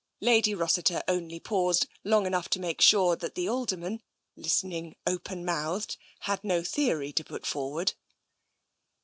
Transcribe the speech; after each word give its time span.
Lady 0.21 0.55
Rossiter 0.55 1.03
only 1.07 1.39
paused 1.39 1.85
long 2.03 2.25
enough 2.25 2.49
to 2.49 2.59
make 2.59 2.81
sure 2.81 3.15
that 3.15 3.35
the 3.35 3.47
Alderman, 3.47 4.01
listening 4.35 4.95
open 5.05 5.45
mouthed, 5.45 5.95
had 6.21 6.43
no 6.43 6.63
theory 6.63 7.13
to 7.13 7.23
put 7.23 7.45
forward. 7.45 7.93